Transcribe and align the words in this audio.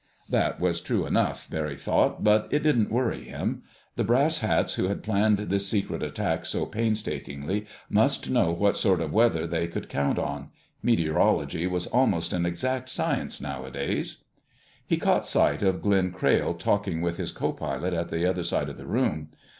That 0.31 0.59
was 0.59 0.81
true 0.81 1.05
enough, 1.05 1.47
Barry 1.47 1.75
thought, 1.77 2.23
but 2.23 2.47
it 2.49 2.63
didn't 2.63 2.91
worry 2.91 3.25
him. 3.25 3.61
The 3.97 4.03
brass 4.03 4.39
hats 4.39 4.73
who 4.73 4.85
had 4.87 5.03
planned 5.03 5.37
this 5.37 5.67
secret 5.67 6.01
attack 6.01 6.43
so 6.47 6.65
painstakingly 6.65 7.67
must 7.87 8.27
know 8.27 8.51
what 8.51 8.75
sort 8.75 8.99
of 8.99 9.13
weather 9.13 9.45
they 9.45 9.67
could 9.67 9.89
count 9.89 10.17
on. 10.17 10.49
Meteorology 10.81 11.67
was 11.67 11.85
almost 11.85 12.33
an 12.33 12.47
exact 12.47 12.89
science 12.89 13.39
nowadays. 13.39 14.23
He 14.87 14.97
caught 14.97 15.23
sight 15.27 15.61
of 15.61 15.83
Glenn 15.83 16.11
Crayle 16.11 16.55
talking 16.55 17.01
with 17.01 17.17
his 17.17 17.31
co 17.31 17.51
pilot 17.53 17.93
at 17.93 18.09
the 18.09 18.25
other 18.25 18.43
side 18.43 18.69
of 18.69 18.77
the 18.79 18.87
room. 18.87 19.29